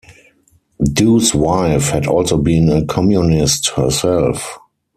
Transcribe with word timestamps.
Du's 0.81 1.35
wife 1.35 1.91
had 1.91 2.07
also 2.07 2.35
been 2.39 2.69
a 2.71 2.83
Communist 2.87 3.69
herself. 3.75 4.57